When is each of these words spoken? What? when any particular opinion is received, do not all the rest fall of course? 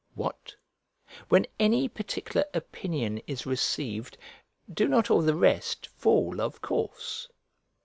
What? 0.15 0.55
when 1.29 1.45
any 1.59 1.87
particular 1.87 2.43
opinion 2.55 3.19
is 3.27 3.45
received, 3.45 4.17
do 4.73 4.87
not 4.87 5.11
all 5.11 5.21
the 5.21 5.35
rest 5.35 5.85
fall 5.85 6.41
of 6.41 6.59
course? 6.59 7.29